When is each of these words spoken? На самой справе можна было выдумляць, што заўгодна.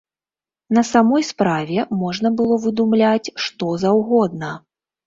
На 0.77 0.83
самой 0.91 1.25
справе 1.31 1.85
можна 2.01 2.33
было 2.41 2.59
выдумляць, 2.65 3.33
што 3.47 3.73
заўгодна. 3.87 4.51